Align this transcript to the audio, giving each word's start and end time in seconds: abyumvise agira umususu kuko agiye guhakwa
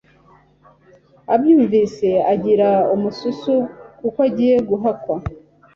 abyumvise 1.33 2.09
agira 2.33 2.69
umususu 2.95 3.53
kuko 3.99 4.19
agiye 4.27 4.55
guhakwa 4.69 5.15